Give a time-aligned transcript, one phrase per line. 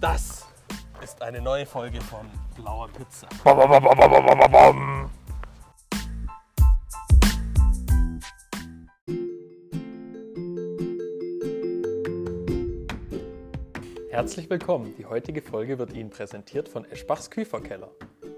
[0.00, 0.46] Das
[1.02, 2.24] ist eine neue Folge von
[2.54, 3.26] Blauer Pizza.
[14.10, 14.94] Herzlich willkommen.
[14.96, 17.90] Die heutige Folge wird Ihnen präsentiert von Eschbachs Küferkeller.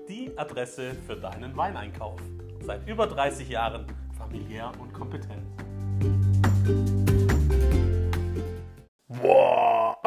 [0.08, 2.20] Die Adresse für deinen Weineinkauf.
[2.62, 3.84] Seit über 30 Jahren
[4.16, 5.44] familiär und kompetent.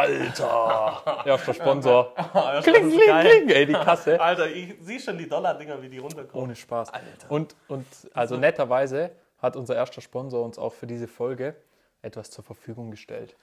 [0.04, 1.24] Alter!
[1.26, 2.14] Erster Sponsor.
[2.34, 3.26] Ja, Kling, das ist kling, geil.
[3.26, 4.20] kling, ey, die Kasse.
[4.20, 6.44] Alter, ich sehe schon die Dollardinger, wie die runterkommen.
[6.46, 6.94] Ohne Spaß.
[6.94, 7.30] Alter.
[7.32, 11.56] Und, und also netterweise hat unser erster Sponsor uns auch für diese Folge
[12.02, 13.36] etwas zur Verfügung gestellt.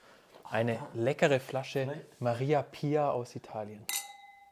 [0.50, 1.88] Eine leckere Flasche
[2.18, 3.84] Maria Pia aus Italien.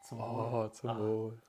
[0.07, 1.39] Zum Oh, zum Wohl.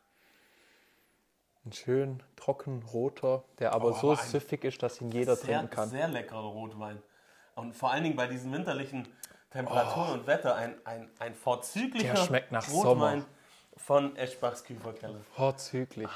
[1.64, 5.70] Ein schön trocken roter, der aber Oh, so süffig ist, dass ihn jeder sehr, trinken
[5.74, 5.88] kann.
[5.90, 7.02] sehr leckerer Rotwein.
[7.54, 9.06] Und vor allen Dingen bei diesen winterlichen
[9.50, 12.14] Temperaturen und Wetter ein, ein, ein vorzüglicher Oh.
[12.14, 13.24] Der schmeckt nach Rotwein
[13.76, 15.20] von Eschbachs Küferkeller.
[15.34, 16.08] Vorzüglich.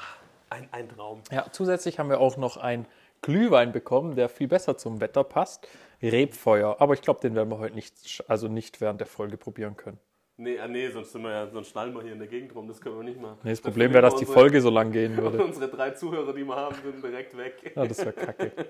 [0.49, 1.21] Ein, ein Traum.
[1.31, 2.85] Ja, zusätzlich haben wir auch noch einen
[3.21, 5.67] Glühwein bekommen, der viel besser zum Wetter passt.
[6.01, 6.77] Rebfeuer.
[6.79, 9.99] Aber ich glaube, den werden wir heute nicht, also nicht während der Folge probieren können.
[10.37, 12.67] Nee, ah, nee, sonst sind wir ja, sonst schnallen wir hier in der Gegend rum,
[12.67, 13.37] das können wir nicht machen.
[13.43, 15.41] Nee, das Problem wäre, dass die Folge so lang gehen würde.
[15.43, 17.71] unsere drei Zuhörer, die wir haben, sind direkt weg.
[17.73, 18.51] Ja, das wäre kacke.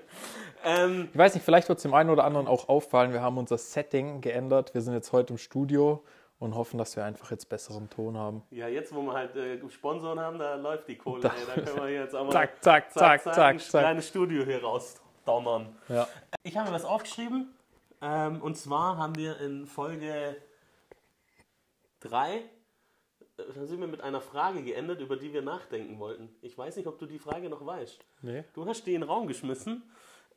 [0.64, 3.12] Ähm, Ich weiß nicht, vielleicht wird es dem einen oder anderen auch auffallen.
[3.12, 4.74] Wir haben unser Setting geändert.
[4.74, 6.02] Wir sind jetzt heute im Studio
[6.40, 8.42] und hoffen, dass wir einfach jetzt besseren Ton haben.
[8.50, 11.22] ja, jetzt, wo wir halt äh, Sponsoren haben, da läuft die Kohle.
[11.24, 13.80] ey, da können wir jetzt auch mal Zack, zack, zack, zack, ein zack.
[13.82, 15.68] kleines Studio hier rausdonnern.
[15.88, 16.06] Ja.
[16.42, 17.54] Ich habe mir was aufgeschrieben.
[18.02, 20.36] Ähm, und zwar haben wir in Folge
[22.08, 22.42] 3,
[23.36, 26.34] da sind wir mit einer Frage geendet, über die wir nachdenken wollten.
[26.42, 27.98] Ich weiß nicht, ob du die Frage noch weißt.
[28.22, 28.44] Nee.
[28.54, 29.82] Du hast die in den Raum geschmissen.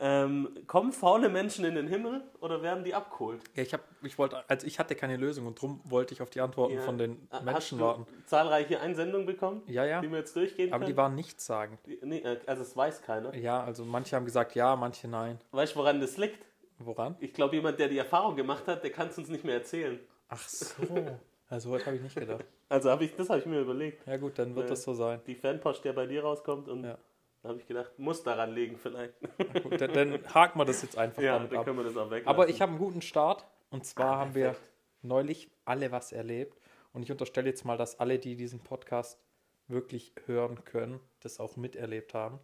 [0.02, 3.42] Ähm, kommen faule Menschen in den Himmel oder werden die abgeholt?
[3.54, 6.30] Ja, ich, hab, ich, wollte, also ich hatte keine Lösung und darum wollte ich auf
[6.30, 6.82] die Antworten Ja.
[6.82, 8.06] von den Hast Menschen warten.
[8.26, 10.00] zahlreiche Einsendungen bekommen, Ja, ja.
[10.00, 10.98] die wir jetzt durchgehen Aber die können?
[10.98, 11.80] waren nichtssagend.
[11.86, 13.36] Die- nee, äh, also es weiß keiner.
[13.36, 15.38] Ja, also manche haben gesagt ja, manche nein.
[15.52, 16.46] Weißt du, woran das liegt?
[16.78, 17.18] Woran?
[17.20, 20.00] Ich glaube, jemand, der die Erfahrung gemacht hat, der kann es uns nicht mehr erzählen.
[20.30, 20.76] Ach so.
[21.50, 22.46] Also heute habe ich nicht gedacht.
[22.70, 24.06] Also habe ich, das habe ich mir überlegt.
[24.06, 24.70] Ja gut, dann wird Ja.
[24.70, 25.22] das so sein.
[25.26, 27.00] Die Fanpost, der bei dir rauskommt und Ja.
[27.42, 29.16] da habe ich gedacht, muss daran liegen vielleicht.
[29.64, 31.66] Gut, dann, dann haken wir das jetzt einfach ja, damit dann ab.
[31.66, 32.28] können wir das auch weg.
[32.28, 33.48] Aber ich habe einen guten Start.
[33.72, 34.56] Und zwar Ah, haben wir
[35.02, 36.60] neulich alle was erlebt.
[36.94, 39.20] Und ich unterstelle jetzt mal, dass alle, die diesen Podcast
[39.68, 42.40] wirklich hören können, das auch miterlebt haben.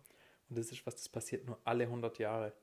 [0.49, 2.53] Und das ist was, das passiert nur alle 100 Jahre.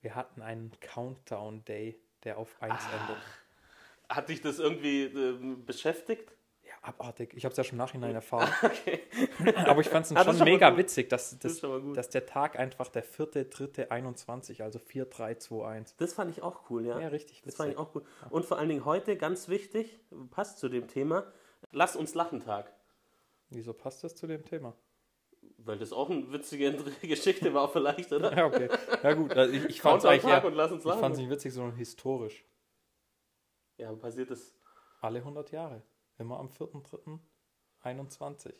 [0.00, 3.22] Wir hatten einen Countdown-Day, der auf 1 endet.
[4.08, 6.32] Hat dich das irgendwie ähm, beschäftigt?
[6.64, 7.32] Ja, abartig.
[7.34, 8.48] Ich habe es ja schon im Nachhinein erfahren.
[8.62, 9.00] Okay.
[9.66, 11.96] Aber ich fand es Ah, das schon schon mega witzig, dass, Das dass, gut.
[11.96, 15.94] dass der Tag einfach der 4.3.21, also 4.3.2.1.
[15.98, 16.98] Das fand ich auch cool, ja.
[17.00, 17.88] Ja, richtig Das fand ich witzig.
[17.90, 18.02] auch cool.
[18.30, 19.98] Und vor allen Dingen heute, ganz wichtig,
[20.30, 21.24] passt zu dem Thema,
[21.72, 22.72] lass uns lachen Tag.
[23.50, 24.74] Wieso passt das zu dem Thema?
[25.58, 28.34] Weil das auch eine witzige Geschichte war vielleicht, oder?
[28.36, 28.68] Ja, okay.
[29.02, 31.16] Ja gut, also ich, ich fand es eigentlich eher, und lass uns ich fand's lachen.
[31.16, 32.44] nicht witzig, sondern historisch.
[33.78, 34.54] Ja, passiert das.
[35.00, 35.82] Alle 100 Jahre.
[36.18, 38.52] Immer am 4.3.21.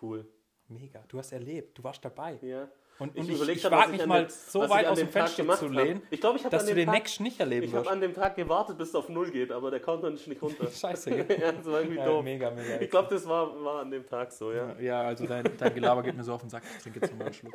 [0.00, 0.30] Cool.
[0.66, 1.04] Mega.
[1.08, 1.78] Du hast erlebt.
[1.78, 2.38] Du warst dabei.
[2.42, 2.68] Ja.
[3.00, 5.48] Und, Ich und ich, ich wage ich mich mal dem- so weit aus dem Fenster
[5.56, 7.64] zu lehnen, Ich glaube, ich habe dass an du dem den Tag, nächsten nicht erleben
[7.66, 7.92] ich habe wirst.
[7.92, 10.66] an dem Tag gewartet, bis es auf Null geht, aber der Countdown ist nicht runter.
[10.68, 12.24] Scheiße, ja, das war irgendwie Ja, doof.
[12.24, 12.80] mega, mega.
[12.80, 14.74] Ich glaube, das war, war an dem Tag so, ja.
[14.80, 16.64] ja, also dein, dein Gelaber geht mir so auf den Sack.
[16.76, 17.54] Ich trinke jetzt nochmal einen Schluck.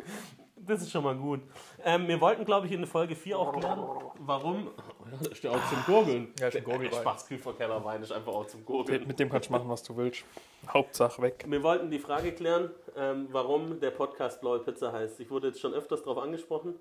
[0.65, 1.41] Das ist schon mal gut.
[1.83, 3.83] Ähm, wir wollten, glaube ich, in der Folge 4 auch klären,
[4.19, 4.67] warum.
[5.11, 6.33] Ja, das ist ja auch zum Gurgeln.
[6.39, 7.01] Ja, ist ein Gurgelwein.
[7.01, 9.05] Spaßkühlverkellerwein ist einfach auch zum Gurgeln.
[9.05, 10.23] Mit dem kannst du machen, was du willst.
[10.69, 11.43] Hauptsache weg.
[11.45, 15.19] Wir wollten die Frage klären, ähm, warum der Podcast Blaue Pizza heißt.
[15.19, 16.75] Ich wurde jetzt schon öfters darauf angesprochen.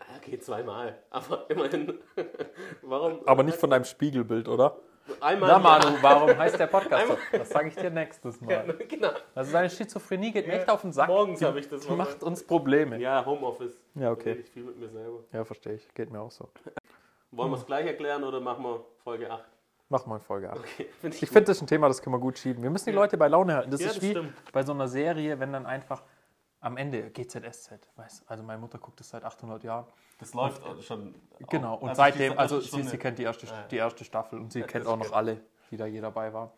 [0.00, 0.98] Ah, Okay, zweimal.
[1.10, 1.98] Aber immerhin.
[2.82, 3.20] warum?
[3.26, 4.76] Aber nicht von deinem Spiegelbild, oder?
[5.20, 5.48] Einmal.
[5.48, 5.58] Na ja.
[5.58, 7.16] Manu, warum heißt der Podcast so?
[7.32, 8.64] Das sage ich dir nächstes Mal.
[8.88, 9.08] genau.
[9.34, 11.08] Also deine Schizophrenie geht mir echt auf den Sack.
[11.08, 12.98] Morgens habe ich das Die macht uns Probleme.
[12.98, 13.80] Ja, Homeoffice.
[13.94, 14.32] Ja, okay.
[14.32, 15.20] Ich viel mit mir selber.
[15.32, 15.94] Ja, verstehe ich.
[15.94, 16.48] Geht mir auch so.
[17.30, 19.44] Wollen wir es gleich erklären oder machen wir Folge 8?
[19.88, 20.58] Mach mal Folge 8.
[20.58, 22.62] Okay, find Ich finde, das ist ein Thema, das können wir gut schieben.
[22.62, 23.70] Wir müssen die Leute bei Laune halten.
[23.70, 24.34] Das Ja, ist das wie stimmt.
[24.52, 26.02] bei so einer Serie, wenn dann einfach
[26.60, 29.86] am Ende GZSZ, weißt Also meine Mutter guckt das seit 800 Jahren.
[30.18, 31.14] Das läuft auch schon.
[31.48, 33.62] Genau, und also seitdem, also sie, sie kennt die erste, Ja.
[33.70, 35.40] die erste Staffel und sie Ja, kennt auch noch alle,
[35.70, 36.50] die da je dabei waren.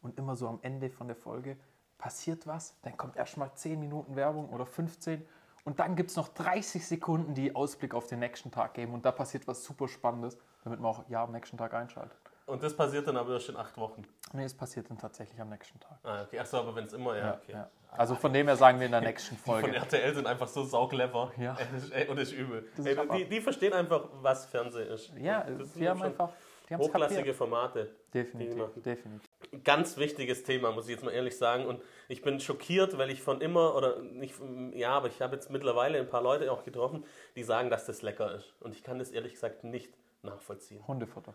[0.00, 1.56] Und immer so am Ende von der Folge
[1.98, 5.26] passiert was, dann kommt erstmal 10 Minuten Werbung oder 15
[5.64, 9.04] und dann gibt es noch 30 Sekunden, die Ausblick auf den nächsten Tag geben und
[9.04, 12.18] da passiert was super Spannendes, damit man auch ja am nächsten Tag einschaltet.
[12.46, 14.02] Und das passiert dann aber erst in acht Wochen.
[14.34, 15.98] Nee, es passiert dann tatsächlich am nächsten Tag.
[16.02, 16.38] Ah, okay.
[16.38, 17.64] Achso, aber wenn es immer, ja, okay.
[17.96, 19.76] Also von dem her sagen wir in der nächsten Die von Folge.
[19.76, 21.32] RTL sind einfach so sauglever.
[21.38, 21.56] Ja.
[21.92, 22.68] Ey, ey, Und das ist übel.
[22.84, 25.12] Ey, ist aber- die, die verstehen einfach, was Fernsehen ist.
[25.18, 26.30] Ja, Das ist wir haben einfach
[26.68, 27.36] Die Hochklassige kapiert.
[27.36, 27.90] Formate.
[28.12, 29.30] die Definitiv, definitiv.
[29.64, 31.66] Ganz wichtiges Thema, muss ich jetzt mal ehrlich sagen.
[31.66, 34.34] Und ich bin schockiert, weil ich von immer, oder nicht,
[34.72, 37.04] ja, aber ich habe jetzt mittlerweile ein paar Leute auch getroffen,
[37.36, 38.54] die sagen, dass das lecker ist.
[38.60, 39.92] Und ich kann das ehrlich gesagt nicht
[40.22, 40.86] nachvollziehen.
[40.88, 41.34] Hundefutter.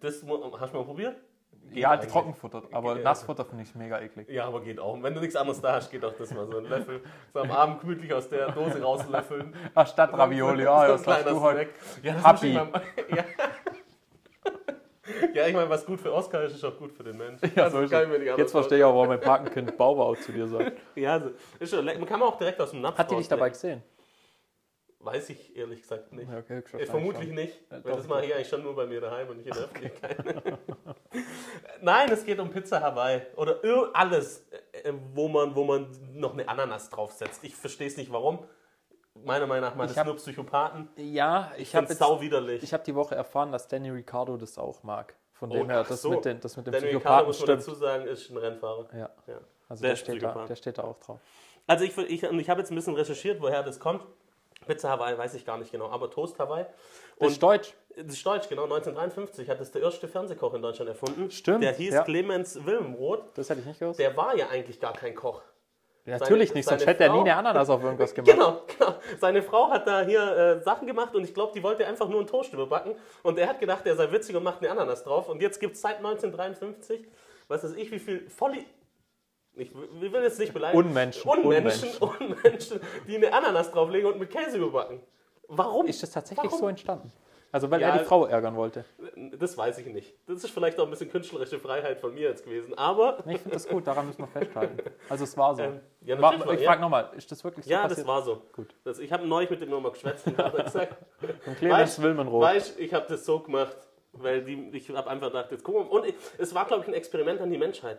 [0.00, 1.16] Das hast du mal probiert?
[1.72, 2.10] Ja, eigentlich.
[2.10, 4.28] trockenfutter, aber Geht- Nassfutter finde ich mega eklig.
[4.28, 4.94] Ja, aber geht auch.
[4.94, 7.00] Und wenn du nichts anderes da hast, geht auch das mal so ein Löffel.
[7.32, 9.54] So am Abend gemütlich aus der Dose rauslöffeln.
[9.74, 11.68] Ach, statt Ravioli, ja, so das hast du heute.
[12.02, 12.52] Ja, das Happy.
[13.16, 13.24] ja.
[15.34, 17.50] ja, ich meine, was gut für Oscar ist, ist auch gut für den Menschen.
[17.54, 18.06] Ja, Also, so ist kann es.
[18.06, 20.72] ich mir nicht Jetzt verstehe ich auch, warum mein Patenkind Baubau zu dir sagt.
[20.96, 21.98] Ja, also, ist schon lecker.
[21.98, 23.82] Man kann man auch direkt aus dem Napf Hat die dich dabei gesehen?
[25.02, 26.28] Weiß ich ehrlich gesagt nicht.
[26.30, 27.34] Okay, Äh, vermutlich schon.
[27.34, 27.54] nicht.
[27.70, 29.54] Ja, weil doch, das mache ich eigentlich schon nur bei mir daheim und nicht in
[29.54, 30.58] der Öffentlichkeit.
[31.80, 33.22] Nein, es geht um Pizza Hawaii.
[33.36, 33.60] Oder
[33.94, 37.42] alles, äh, wo man, wo man noch eine Ananas draufsetzt.
[37.44, 38.40] Ich verstehe es nicht, warum.
[39.24, 40.88] Meiner Meinung nach machen das nur Psychopathen.
[40.96, 42.62] Ja, ich Ich habe sau widerlich.
[42.62, 45.14] ich hab die Woche erfahren, dass Danny Ricardo das auch mag.
[45.32, 46.10] Von Oh, dem her, das, so.
[46.10, 47.60] mit den, das mit dem Danny Psychopathen muss man stimmt.
[47.60, 48.88] dazu sagen, ist ein Rennfahrer.
[48.92, 49.40] Ja, Ja.
[49.68, 51.18] also Der der, steht da, der steht da auch drauf.
[51.66, 54.02] Also ich, ich, ich habe jetzt ein bisschen recherchiert, woher das kommt.
[54.66, 56.66] Pizza Hawaii weiß ich gar nicht genau, aber Toast Hawaii.
[57.18, 57.72] Das ist deutsch.
[57.96, 58.64] Das ist deutsch, genau.
[58.64, 61.30] 1953 hat es der erste Fernsehkoch in Deutschland erfunden.
[61.30, 62.02] Stimmt, Der hieß ja.
[62.04, 63.22] Clemens Wilmenroth.
[63.34, 63.98] Das hätte ich nicht gewusst.
[63.98, 65.42] Der war ja eigentlich gar kein Koch.
[66.06, 68.30] Ja, Natürlich seine- nicht, sonst hätte er nie eine Ananas auf irgendwas gemacht.
[68.32, 68.94] Genau, genau.
[69.18, 72.20] Seine Frau hat da hier äh, Sachen gemacht und ich glaube, die wollte einfach nur
[72.20, 72.94] einen Toast überbacken.
[73.22, 75.28] Und er hat gedacht, er sei witzig und macht eine Ananas drauf.
[75.28, 77.06] Und jetzt gibt es seit 1953,
[77.48, 78.64] was weiß ich, wie viel Volli...
[79.56, 80.82] Ich will will jetzt nicht beleidigen.
[80.86, 85.00] Unmenschen, Unmenschen, Unmenschen, die eine Ananas drauflegen und mit Käse überbacken.
[85.48, 85.86] Warum?
[85.86, 86.58] Ist das tatsächlich Warum?
[86.60, 87.12] so entstanden?
[87.52, 88.84] Also weil Ja, er die Frau ärgern wollte.
[89.36, 90.14] Das weiß ich nicht.
[90.28, 92.78] Das ist vielleicht auch ein bisschen künstlerische Freiheit von mir jetzt gewesen.
[92.78, 94.78] Aber Nee, ich finde das gut, daran müssen wir festhalten.
[95.08, 95.62] Also es war so.
[95.62, 96.68] Ähm, ja, war, war- ich ja.
[96.70, 97.98] frage nochmal, ist das wirklich so ja, passiert?
[97.98, 98.40] das war so.
[98.52, 98.72] Gut.
[98.84, 100.96] Das, ich habe neulich mit dem nochmal geschwätzt und hat er gesagt,
[101.46, 102.40] Und Clemens Wilmenroth.
[102.42, 103.76] Weißt, ich habe das so gemacht,
[104.12, 105.90] weil die, ich habe einfach gedacht, jetzt gucken wir.
[105.90, 107.98] Und ich, es war, glaube ich, ein Experiment an die Menschheit.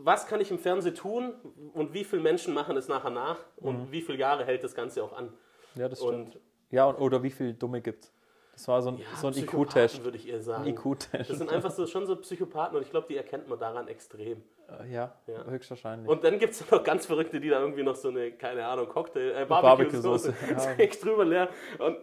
[0.00, 1.34] Was kann ich im Fernsehen tun
[1.74, 5.02] und wie viele Menschen machen es nachher nach und wie viele Jahre hält das Ganze
[5.02, 5.32] auch an?
[5.74, 6.36] Ja, das stimmt.
[6.36, 6.40] Und
[6.70, 8.12] Ja, und- oder wie viel Dumme gibt's?
[8.52, 10.02] Das war so ein, ja, so ein IQ-Test.
[10.04, 10.66] würde ich eher sagen.
[10.66, 11.30] IQ-Test.
[11.30, 14.42] Das sind einfach so, schon so Psychopathen und ich glaube, die erkennt man daran extrem.
[14.68, 15.44] Äh, Ja, Ja.
[15.44, 16.08] höchstwahrscheinlich.
[16.08, 18.88] Und dann gibt es noch ganz Verrückte, die da irgendwie noch so eine, keine Ahnung,
[18.88, 20.86] Cocktail, äh, Barbecue-Soße, Barbecue-Soße, ja.
[21.02, 21.48] drüber leer
[21.78, 21.96] und,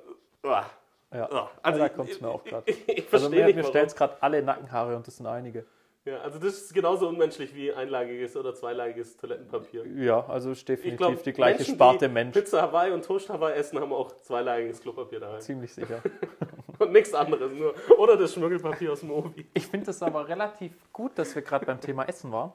[0.44, 0.66] uah.
[1.14, 1.30] ja.
[1.32, 2.72] Ah, also da ich- kommt es mir auch gerade.
[2.72, 5.28] Ich, ich Also verstehe mir, nicht, mir stellen es gerade alle Nackenhaare und das sind
[5.28, 5.66] einige.
[6.06, 9.88] Ja, also das ist genauso unmenschlich wie einlagiges oder zweilagiges Toilettenpapier.
[9.88, 12.34] Ja, also ist Ich definitiv glaube, die gleiche Menschen, Sparte die Mensch.
[12.34, 15.42] Pizza Hawaii und Toast Hawaii essen, haben auch zweilagiges Klopapier daheim.
[15.42, 16.02] Ziemlich sicher.
[16.78, 17.74] Und nichts anderes nur.
[17.98, 19.48] Oder das Schmuggelpapier aus dem Obi.
[19.54, 22.52] Ich finde es aber relativ gut, dass wir gerade beim Thema Essen waren,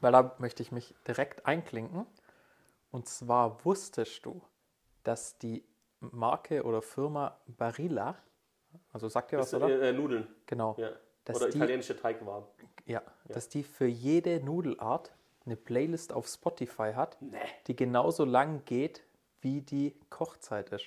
[0.00, 2.04] weil da möchte ich mich direkt einklinken.
[2.90, 4.42] Und zwar wusstest du,
[5.04, 5.64] dass die
[6.00, 8.16] Marke oder Firma Barilla,
[8.92, 9.82] also sagt ihr was, Das, oder?
[9.82, 10.26] äh, äh, Nudeln.
[10.46, 10.74] Genau.
[10.76, 10.90] Ja.
[11.28, 12.44] Dass Oder die- italienische Teigwaren.
[12.86, 15.12] Ja, dass die für jede Nudelart
[15.44, 17.36] eine Playlist auf Spotify hat, Nee.
[17.66, 19.02] die genauso lang geht,
[19.42, 20.86] wie die Kochzeit ist.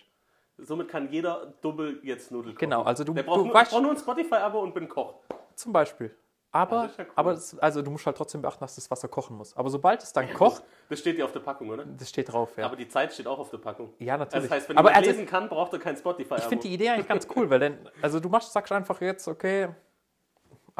[0.57, 2.69] Somit kann jeder Double jetzt Nudeln kochen.
[2.69, 5.15] Genau, also du- Der braucht, du nur, weißt- nur ein Spotify-Abo und bin Koch.
[5.55, 6.13] Zum Beispiel.
[6.53, 7.11] Aber, ist ja cool.
[7.15, 9.55] aber das, also du musst halt trotzdem beachten, dass das Wasser kochen muss.
[9.55, 11.85] Aber sobald es dann kocht, Das steht ja auf der Packung, oder?
[11.85, 12.65] das steht drauf, ja.
[12.65, 13.93] Aber die Zeit steht auch auf der Packung.
[13.99, 14.49] ja, natürlich.
[14.49, 16.41] Das heißt, wenn aber also, lesen kann, braucht er kein Spotify-Abo.
[16.41, 19.27] ich finde die Idee eigentlich ganz cool, weil dann, also du machst, sagst einfach jetzt,
[19.29, 19.69] okay,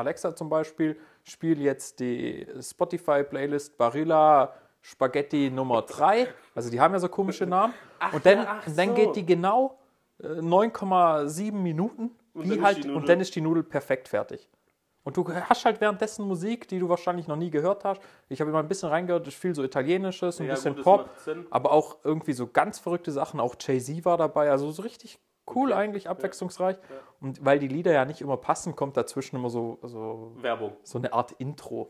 [0.02, 6.28] Alexa zum Beispiel, spiel jetzt die Spotify-Playlist Barilla Spaghetti Nummer 3.
[6.56, 7.74] Also die haben ja so komische Namen.
[8.12, 8.94] und dann, ja, ach und dann so.
[8.96, 9.78] geht die genau
[10.20, 13.64] äh, 9,7 Minuten, Und wie dann ist halt, die Nudel- und dann ist die Nudel
[13.64, 14.50] perfekt fertig.
[15.04, 18.00] Und du hast halt währenddessen Musik, die du wahrscheinlich noch nie gehört hast.
[18.30, 21.10] Ich habe immer ein bisschen reingehört, ist viel so italienisches, ein Ja, bisschen gut, Pop,
[21.50, 23.40] aber auch irgendwie so ganz verrückte Sachen.
[23.40, 25.18] Auch Jay-Z war dabei, also so richtig
[25.56, 26.78] cool eigentlich, abwechslungsreich.
[27.20, 30.74] Und weil die Lieder ja nicht immer passen, kommt dazwischen immer so, so, Werbung.
[30.84, 31.90] so eine Art Intro.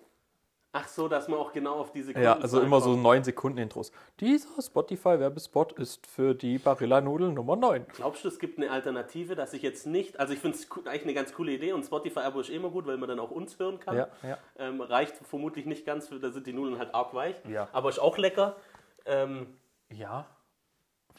[0.73, 3.03] Ach so, dass man auch genau auf diese Ja, also immer so kommt.
[3.03, 3.91] 9 Sekunden Intros.
[4.21, 7.87] Dieser Spotify-Werbespot ist für die Barilla-Nudel Nummer 9.
[7.93, 11.03] Glaubst du, es gibt eine Alternative, dass ich jetzt nicht, also ich finde es eigentlich
[11.03, 13.59] eine ganz coole Idee und Spotify-Abo ist eh immer gut, weil man dann auch uns
[13.59, 13.97] hören kann.
[13.97, 14.37] Ja, ja.
[14.59, 17.67] Ähm, reicht vermutlich nicht ganz, für, da sind die Nudeln halt arg weich, Ja.
[17.73, 18.55] aber ist auch lecker.
[19.05, 19.47] Ähm,
[19.89, 20.25] Ja,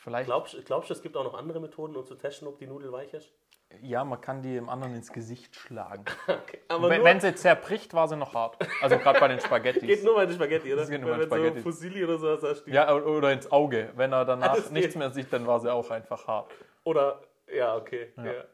[0.02, 0.26] vielleicht.
[0.26, 2.92] glaubst, glaubst du, es gibt auch noch andere Methoden, um zu testen, ob die Nudel
[2.92, 3.32] weich ist?
[3.80, 6.04] Ja, man kann die dem anderen ins Gesicht schlagen.
[6.28, 6.61] Okay.
[6.68, 8.56] Wenn, sie zerbricht, war sie noch hart.
[8.82, 10.04] Also gerade bei den geht Spaghettis.
[10.04, 10.82] nur bei den Spaghetti, oder?
[10.82, 11.59] Das geht nur bei den wenn Spaghetti.
[11.61, 13.90] so Fusilli oder sowas die, Ja, oder ins Auge.
[13.94, 14.97] Wenn er danach Alles nichts geht.
[14.97, 16.50] mehr sieht, dann war sie auch einfach hart.
[16.85, 17.21] Oder,
[17.54, 18.12] ja, okay.
[18.16, 18.25] Ja.
[18.25, 18.44] Ja.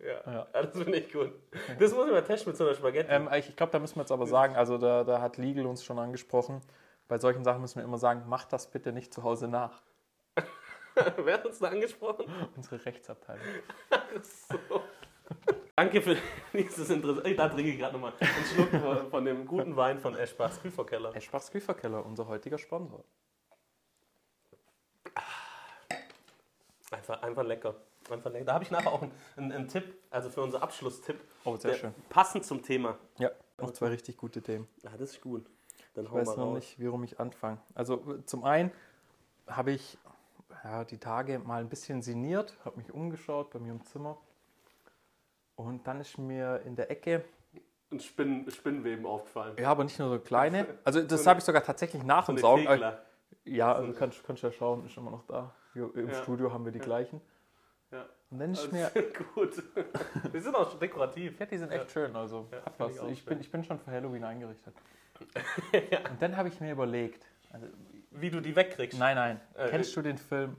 [0.00, 0.32] Ja.
[0.32, 0.46] Ja.
[0.52, 1.32] das finde ich gut.
[1.78, 3.10] Das muss ich mal testen mit so einer Spaghetti.
[3.10, 5.66] Ähm, ich ich glaube, da müssen wir jetzt aber sagen, also da, da hat Legal
[5.66, 6.60] uns schon angesprochen.
[7.08, 9.82] Bei solchen Sachen müssen wir immer sagen, macht das bitte nicht zu Hause nach.
[11.24, 12.26] Wer hat uns da angesprochen?
[12.56, 13.44] Unsere Rechtsabteilung.
[14.22, 14.82] So.
[15.76, 16.16] Danke für
[16.52, 17.34] dieses Interesse.
[17.36, 21.14] Da trinke ich gerade nochmal einen Schluck von, von dem guten Wein von Eschbachs Küferkeller.
[21.14, 23.04] Eschbachs Küferkeller, unser heutiger Sponsor.
[26.90, 27.74] Einfach, einfach lecker.
[28.10, 28.46] Einfach lecker.
[28.46, 31.20] Da habe ich nachher auch einen, einen, einen Tipp, also für unser Abschlusstipp.
[31.44, 31.94] Oh, sehr schön.
[32.08, 32.98] Passend zum Thema.
[33.18, 34.66] Ja, noch zwei richtig gute Themen.
[34.82, 35.46] Ja, das ist gut.
[35.94, 36.54] Dann Ich weiß noch raus.
[36.56, 37.58] nicht, warum ich anfange.
[37.74, 38.72] Also zum einen
[39.46, 39.98] habe ich
[40.64, 44.16] ja, die Tage mal ein bisschen sinniert, habe mich umgeschaut bei mir im Zimmer.
[45.56, 47.24] Und dann ist mir in der Ecke,
[47.90, 49.56] Ein Spinnen, Spinnenweben aufgefallen.
[49.58, 52.32] ja, aber nicht nur so kleine, also das So habe ich sogar tatsächlich nach So
[52.32, 52.62] dem Saugen.
[52.66, 53.02] äh, Thekla.
[53.44, 55.54] Ja, also kannst, kannst ja schauen, ist immer noch da.
[55.72, 56.14] Hier Im Ja.
[56.22, 56.84] Studio haben wir die Ja.
[56.84, 57.20] gleichen.
[57.90, 58.04] Ja.
[58.30, 58.90] Und dann ist Also, mir,
[59.34, 59.62] gut.
[60.34, 61.40] Die sind auch dekorativ.
[61.40, 62.92] ja, die sind echt schön, also Ja, hat was.
[62.96, 64.74] ich Ich bin, ich bin schon für Halloween eingerichtet.
[66.10, 67.66] Und dann habe ich mir überlegt, also,
[68.10, 68.98] Wie du die wegkriegst.
[68.98, 70.56] nein, nein, Äh, kennst du den Film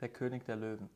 [0.00, 0.90] Der König der Löwen?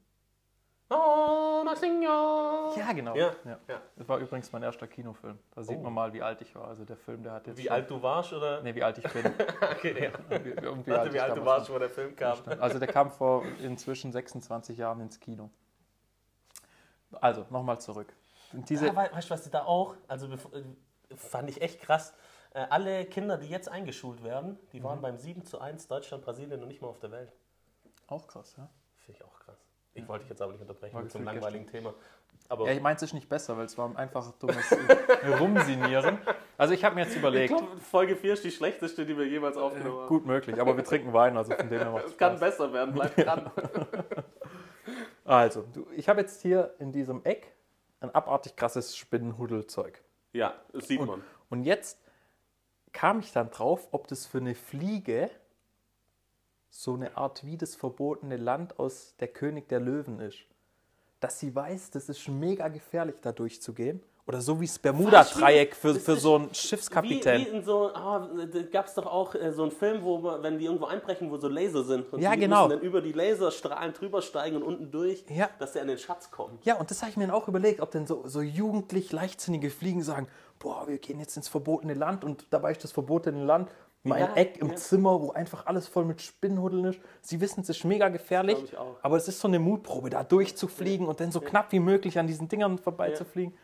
[0.93, 2.75] Oh, signor.
[2.77, 3.15] Ja, genau.
[3.15, 3.59] Ja, Ja.
[3.69, 3.81] ja.
[3.97, 5.39] Das war übrigens mein erster Kinofilm.
[5.55, 5.83] Da sieht Oh.
[5.83, 6.67] man mal, wie alt ich war.
[6.69, 8.61] Also der Film, der hat jetzt Wie schon, alt du warst, oder?
[8.63, 9.25] Nee, wie alt ich bin.
[9.63, 10.11] Okay, ja.
[10.45, 12.39] Wie, wie Warte, alt wie alt du warst, wo der Film kam.
[12.59, 15.51] Also der kam vor inzwischen 26 Jahren ins Kino.
[17.21, 18.13] Also, nochmal zurück.
[18.53, 20.37] Und diese, Ja, wei- weißt du, was die da auch, also äh,
[21.17, 22.15] fand ich echt krass.
[22.53, 24.85] Äh, alle Kinder, die jetzt eingeschult werden, die Mhm.
[24.85, 27.33] waren beim 7 zu 1 Deutschland, Brasilien und nicht mal auf der Welt.
[28.09, 28.69] auch krass, ja?
[29.05, 29.57] Finde ich auch krass.
[29.95, 31.95] Ich wollte dich jetzt aber nicht unterbrechen War mit so einem langweiligen Thema.
[32.49, 36.19] Aber Ja, ich meins ist nicht besser, weil es war einfach dummes äh, Rumsinieren.
[36.59, 39.27] Also ich habe mir jetzt ich überlegt, glaube, Folge 4 ist die schlechteste, die wir
[39.29, 40.09] jemals aufgenommen haben.
[40.09, 42.41] gut möglich, aber wir trinken Wein, also von dem her macht Es kann Spaß.
[42.41, 43.51] besser werden, bleib dran.
[45.25, 47.53] Also, du, ich habe jetzt hier in diesem Eck
[48.01, 50.03] ein abartig krasses Spinnenhudelzeug.
[50.33, 51.23] ja, das sieht man.
[51.51, 52.01] Und jetzt
[52.93, 55.31] kam ich dann drauf, ob das für eine Fliege
[56.71, 60.39] so eine Art wie das verbotene Land aus der König der Löwen ist.
[61.19, 64.03] Dass sie weiß, das ist mega gefährlich, da durchzugehen.
[64.31, 67.41] Oder so wie das Bermuda-Dreieck für, für so einen Wie, Schiffskapitän.
[67.41, 70.57] wie in so, ah, da gab es doch auch äh, so einen Film, wo, wenn
[70.57, 72.13] die irgendwo einbrechen, wo so Laser sind.
[72.13, 72.69] Und Ja, die genau.
[72.69, 75.51] müssen dann über die Laserstrahlen drüber steigen und unten durch, Ja.
[75.59, 76.61] dass sie an den Schatz kommen.
[76.63, 79.69] Ja, und das habe ich mir dann auch überlegt, ob denn so, so jugendlich leichtsinnige
[79.69, 80.29] Fliegen sagen,
[80.61, 83.69] boah, wir gehen jetzt ins verbotene Land und dabei ist das verbotene Land
[84.05, 84.77] mein Ja, Eck im ja.
[84.77, 87.01] Zimmer, wo einfach alles voll mit Spinnenhuddeln ist.
[87.21, 88.57] Sie wissen, es ist mega gefährlich,
[89.03, 92.29] aber es ist so eine Mutprobe, da durchzufliegen und dann so knapp wie möglich an
[92.29, 93.53] diesen Dingern vorbeizufliegen.
[93.55, 93.59] Ja,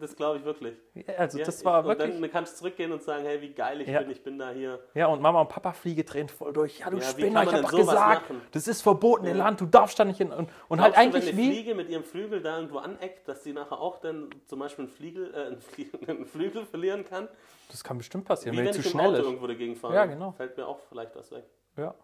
[0.00, 0.74] das glaube ich wirklich.
[0.94, 2.20] Ja, also Ja, das war und wirklich...
[2.20, 4.00] dann kannst du zurückgehen und sagen, hey, wie geil ich Ja.
[4.00, 4.78] bin, ich bin da hier.
[4.94, 6.80] Ja, und Mama und Papa Fliege drehen voll durch.
[6.80, 8.42] Ja, du Ja, Spinner, ich man hab denn doch sowas gesagt, machen?
[8.52, 10.32] das ist verbotene Land, du darfst da nicht hin.
[10.32, 11.52] Und, und halt Glaubst du, eigentlich wenn eine wie...
[11.54, 14.92] Fliege mit ihrem Flügel da irgendwo aneckt, dass sie nachher auch dann zum Beispiel einen,
[14.92, 17.28] Fliegel, äh, einen, Flie- einen Flügel verlieren kann?
[17.70, 19.24] Das kann bestimmt passieren, Wie wenn wenn ich zu im schnell Auto ist.
[19.24, 19.94] irgendwo dagegen fahre.
[19.94, 20.32] Ja, genau.
[20.32, 21.44] Fällt mir auch vielleicht was weg.
[21.76, 21.94] Ja.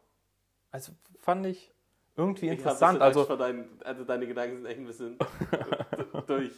[0.71, 1.72] Also fand ich
[2.16, 3.00] irgendwie Ich interessant.
[3.00, 5.19] Also deinen, also deine Gedanken sind echt ein bisschen
[6.26, 6.52] durch.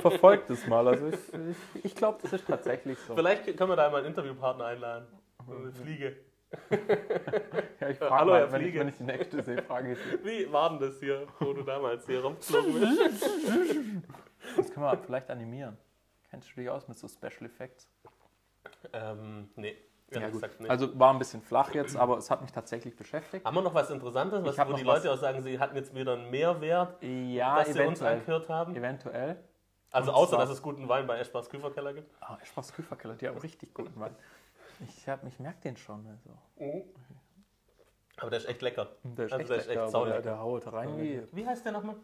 [0.00, 0.86] verfolgt es mal.
[0.88, 3.14] Also ich, ich, ich glaube, das ist tatsächlich so.
[3.14, 5.06] Vielleicht können wir da mal einen Interviewpartner einladen.
[5.46, 6.16] So Eine Fliege.
[7.80, 9.98] Ja, ich Hallo, frage mal, Herr wenn ich, wenn ich die nächste sehe, frage ich
[9.98, 10.24] sie.
[10.24, 13.24] Wie war denn das hier, wo du damals hier rumgeflogen bist?
[14.56, 15.76] Das können wir vielleicht animieren.
[16.30, 17.88] Kennst du dich aus mit so Special Effects?
[18.92, 19.76] ähm, nee.
[20.14, 20.70] Ehrlich gesagt nicht.
[20.70, 23.44] Also war ein bisschen flach jetzt, aber es hat mich tatsächlich beschäftigt.
[23.44, 24.82] Haben wir noch was Interessantes, was, wo die.
[24.82, 28.74] Leute auch sagen, sie hatten jetzt wieder einen Mehrwert, Ja, dass sie uns angehört haben?
[28.76, 29.36] Eventuell.
[29.90, 32.12] Also Und außer, dass es guten Wein bei Eschbachs Küferkeller gibt?
[32.20, 34.14] Ah, Spaß Küferkeller, die haben richtig guten Wein.
[34.88, 36.04] Ich, hab, ich merke den schon.
[36.06, 36.90] Also.
[38.16, 38.88] Aber der ist echt lecker.
[39.04, 41.72] Der ist Also echt, der ist echt der, der haut rein wie Wie heißt der
[41.72, 41.96] nochmal?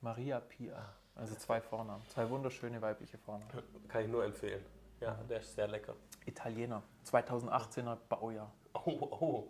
[0.00, 0.94] Maria Pia.
[1.14, 2.04] Also zwei Vornamen.
[2.06, 3.50] Zwei wunderschöne weibliche Vornamen.
[3.88, 4.64] Kann ich nur empfehlen.
[5.00, 5.94] Ja, der ist sehr lecker.
[6.26, 6.82] Italiener.
[7.06, 8.52] 2018er Baujahr.
[8.74, 8.90] Oh,
[9.20, 9.48] oh.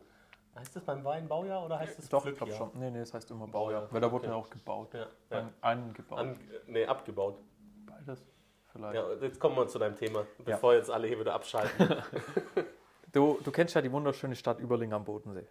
[0.55, 2.59] Heißt das beim Wein Baujahr oder heißt das Doch, ich Pflückjahr?
[2.59, 2.81] glaube schon.
[2.81, 3.81] Nee, nee, das heißt immer Baujahr.
[3.83, 3.93] Baujahr.
[3.93, 4.35] Weil da wurde Okay.
[4.35, 4.95] ja auch gebaut.
[4.95, 5.39] Ja, ja.
[5.39, 6.19] An, angebaut.
[6.19, 7.39] An, nee, abgebaut.
[7.87, 8.25] Beides.
[8.73, 8.95] Vielleicht.
[8.95, 12.03] Ja, jetzt kommen wir zu deinem Thema, bevor jetzt alle hier wieder abschalten.
[13.11, 15.47] Du, du kennst ja die wunderschöne Stadt Überling am Bodensee.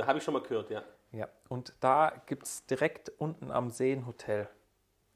[0.00, 0.84] Habe ich schon mal gehört, ja.
[1.10, 1.26] Ja.
[1.48, 4.48] Und da gibt es direkt unten am See ein Hotel.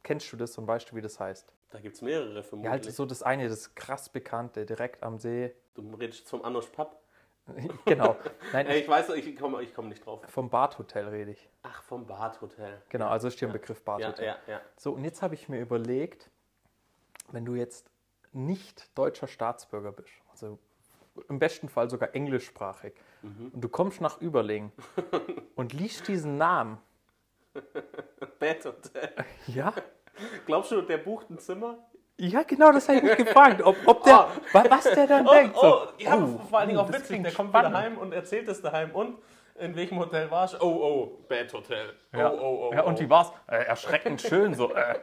[0.03, 1.53] Kennst du das und weißt du, wie das heißt?
[1.73, 2.71] Da gibt es mehrere Ja, vermutlich.
[2.71, 5.55] halt so das eine, das krass bekannte, direkt am See.
[5.75, 6.99] Du redest jetzt vom Anosch Pub.
[7.87, 8.17] genau.
[8.53, 10.21] Nein, ich, ich weiß, ich komme ich komm nicht drauf.
[10.29, 11.49] vom Badhotel rede ich.
[11.63, 12.81] Ach, vom Badhotel.
[12.91, 14.27] Genau, also ist hier ein Begriff Ja, Badhotel.
[14.27, 14.61] ja, ja.
[14.77, 16.31] So, und jetzt habe ich mir überlegt,
[17.33, 17.91] wenn du jetzt
[18.33, 20.59] nicht deutscher Staatsbürger bist, also
[21.29, 24.73] im besten Fall sogar englischsprachig, und du kommst nach Überlingen
[25.57, 26.79] und liest diesen Namen,
[28.39, 29.13] Badhotel.
[29.47, 29.73] ja,
[30.47, 31.79] Glaubst du, der bucht ein Zimmer?
[32.19, 35.33] ja genau, das habe ich mich gefragt, ob, ob der, wa- was der dann Oh,
[35.33, 35.57] denkt.
[35.57, 37.23] So, oh, ja, oh, vor allen Dingen oh, auch das witzig.
[37.25, 37.71] Der kommt spannend.
[37.73, 38.91] wieder heim und erzählt es daheim.
[38.93, 39.19] Und
[39.59, 40.59] in welchem Hotel warst du?
[40.61, 41.95] Oh, oh, Badhotel.
[42.13, 42.31] Oh, Ja.
[42.33, 42.89] oh, oh, ja, oh.
[42.89, 43.33] und wie war's?
[43.49, 44.73] Äh, erschreckend schön, so.
[44.75, 44.95] Äh.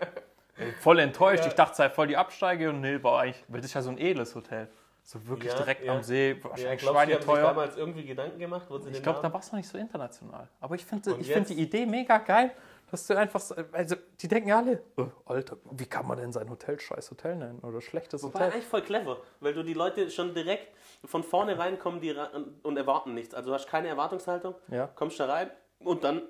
[0.81, 1.43] Voll enttäuscht.
[1.43, 1.47] Ja.
[1.47, 3.89] Ich dachte, es sei voll die Absteige und nee, war eigentlich, das ist ja so
[3.89, 4.69] ein edles Hotel.
[5.03, 5.93] So wirklich Ja, direkt ja.
[5.93, 7.41] am See, Ja, wahrscheinlich glaubst haben sich schweineteuer.
[7.47, 8.67] damals irgendwie Gedanken gemacht?
[8.91, 10.47] Ich glaube, da war es noch nicht so international.
[10.61, 12.51] Aber ich finde find die Idee mega geil,
[12.91, 16.31] dass du einfach, so- also die denken ja alle, oh, Alter, wie kann man denn
[16.31, 18.51] sein Hotel scheiß Hotel nennen oder schlechtes War Hotel?
[18.51, 20.67] eigentlich voll clever, weil du die Leute schon direkt
[21.05, 22.15] von vorne reinkommen die
[22.63, 23.33] und erwarten nichts.
[23.33, 26.23] Also du hast keine Erwartungshaltung, Ja, kommst da rein und dann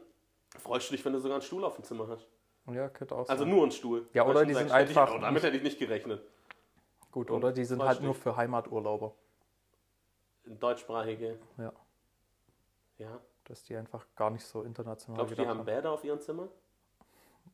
[0.58, 2.28] freust du dich, wenn du sogar einen Stuhl auf dem Zimmer hast.
[2.74, 3.50] ja, könnte auch Also sein.
[3.54, 4.08] nur einen Stuhl.
[4.14, 6.22] Ja, oder die sind ich- einfach oh, damit hätte ich nicht gerechnet.
[7.12, 9.14] Gut, oder die sind halt nur für Heimaturlauber.
[10.46, 11.38] Deutschsprachige.
[11.58, 11.74] Ja.
[12.98, 13.20] Ja.
[13.50, 16.20] Dass die einfach gar nicht so international Glaubst du, die gedacht haben Bäder auf ihrem
[16.22, 16.48] Zimmer?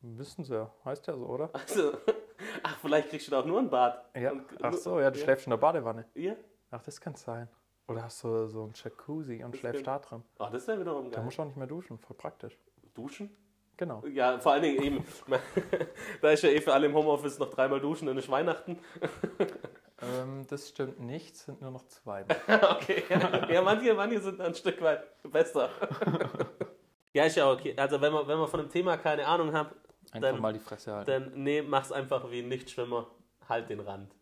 [0.02, 1.48] Wissen sie ja, heißt ja so, oder?
[1.54, 1.92] Also,
[2.62, 4.04] ach, vielleicht kriegst du da auch nur ein Bad.
[4.14, 4.32] Ja.
[4.32, 6.04] Und- Ach so, ja, du schläfst in der Badewanne.
[6.14, 6.36] Ihr?
[6.70, 7.48] Ach, das kann sein.
[7.88, 10.22] Oder hast du so ein Jacuzzi und Das schläfst da drin.
[10.38, 11.24] Ach, das wäre wiederum Da geil.
[11.24, 12.58] musst du auch nicht mehr duschen, voll praktisch.
[12.92, 13.34] Duschen?
[13.78, 14.04] Genau.
[14.06, 15.04] Ja, vor allen Dingen eben.
[16.20, 18.78] da ist ja eh für alle im Homeoffice noch dreimal duschen, dann ist Weihnachten.
[20.14, 22.24] Ähm, das stimmt nicht, es sind nur noch zwei.
[22.70, 25.70] okay, ja, ja manche, manche sind ein Stück weit besser.
[27.12, 27.74] ja, ist ja okay.
[27.76, 29.70] Also, wenn man, wenn man von dem Thema keine Ahnung hat,
[30.12, 31.10] Einfach Dann- mal die Fresse halten.
[31.10, 33.08] dann nee, mach's einfach wie ein Nichtschwimmer.
[33.48, 34.14] Halt den Rand.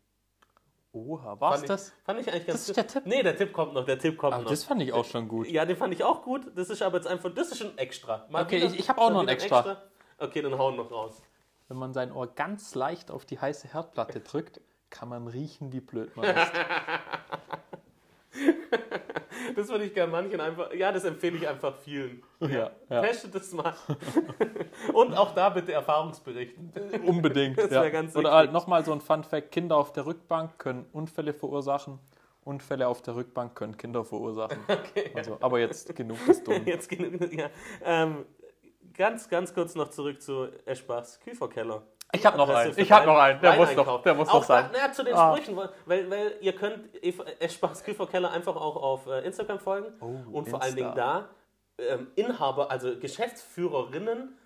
[0.93, 1.93] Oha, war's Fand ich- das?
[2.05, 3.03] Fand ich eigentlich ganz Das ist der Tipp?
[3.05, 4.51] Nee, der Tipp kommt noch, der Tipp kommt Aber noch.
[4.51, 5.47] das fand ich auch schon gut.
[5.49, 6.47] Ja, den fand ich auch gut.
[6.57, 8.27] Das ist aber jetzt einfach, das ist ein Extra.
[8.31, 9.83] Mal Okay, ich- ich hab auch noch ein wieder Extra.
[10.19, 11.21] Okay, dann hauen noch raus.
[11.69, 14.61] Wenn man sein Ohr ganz leicht auf die heiße Herdplatte drückt,
[14.95, 16.53] kann man riechen, wie blöd man ist.
[19.57, 22.23] Das würde ich gerne manchen einfach, ja, das empfehle ich einfach vielen.
[22.41, 23.03] ja, ja.
[23.03, 23.75] Testet das mal.
[24.93, 26.73] Und auch da bitte Erfahrungsberichten.
[27.05, 27.59] Unbedingt.
[27.59, 27.89] Das ja.
[27.89, 31.99] ganz Oder halt nochmal so ein Fun-Fact: Kinder auf der Rückbank können Unfälle verursachen.
[32.43, 34.59] Unfälle auf der Rückbank können Kinder verursachen.
[35.15, 36.67] Also, aber jetzt genug des Dummen.
[36.67, 37.49] Jetzt genug, ja.
[37.85, 38.27] Ähm,
[38.93, 41.83] ganz, ganz kurz noch zurück zu Eschbachs Küferkeller.
[42.15, 42.73] Ich habe noch einen.
[42.79, 43.41] Ich habe noch einen.
[43.41, 44.71] Der muss doch, der muss auch doch sein.
[44.73, 45.37] Da, na, zu den Ah.
[45.37, 46.89] Sprüchen, weil, weil ihr könnt
[47.41, 50.77] Eschbachs Küferkeller einfach auch auf äh, Instagram folgen Oh, und vor allen.
[50.77, 51.29] Dingen da
[51.79, 54.39] ähm, Inhaber, also Geschäftsführerinnen,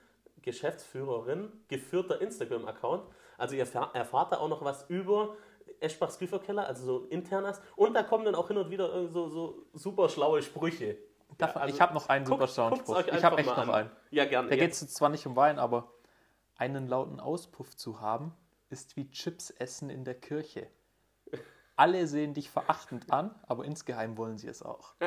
[0.42, 3.02] Geschäftsführerin geführter Instagram-Account.
[3.37, 5.35] Also ihr erfahr- erfahrt da auch noch was über
[5.81, 7.61] Eschbachs Küferkeller, also so internas.
[7.76, 10.96] Und da kommen dann auch hin und wieder äh, so, so super schlaue Sprüche.
[11.40, 13.14] Ja, also ich habe noch einen super guckt- schlauen guckt's Spruch.
[13.16, 13.70] Ich habe echt noch an.
[13.70, 13.90] einen.
[14.11, 14.48] Ja, gerne.
[14.48, 15.92] Da geht es zwar nicht um Wein, aber
[16.58, 18.34] einen lauten Auspuff zu haben,
[18.68, 20.66] ist wie Chips essen in der Kirche.
[21.76, 24.94] Alle sehen dich verachtend an, aber insgeheim wollen sie es auch.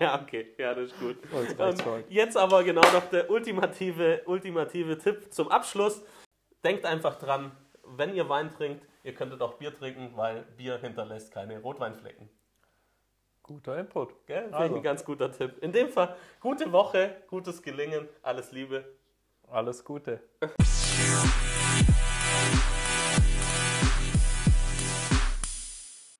[0.00, 1.16] Ja, okay, ja, das ist gut.
[1.32, 6.02] Oh, Ähm, jetzt aber genau noch der ultimative, ultimative Tipp zum Abschluss.
[6.64, 7.52] Denkt einfach dran,
[7.84, 12.28] wenn ihr Wein trinkt, ihr könntet auch Bier trinken, weil Bier hinterlässt keine Rotweinflecken.
[13.42, 14.26] Guter Input.
[14.26, 14.52] Gell?
[14.52, 14.76] Also.
[14.76, 15.58] ein ganz guter Tipp.
[15.60, 18.84] In dem Fall, gute Woche, gutes Gelingen, alles Liebe.
[19.50, 20.20] Alles Gute.